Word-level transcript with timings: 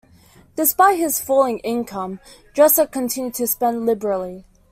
Despite 0.55 0.97
his 0.97 1.21
falling 1.21 1.59
income, 1.59 2.19
Dresser 2.55 2.87
continued 2.87 3.35
to 3.35 3.45
spend 3.45 3.85
liberally. 3.85 4.45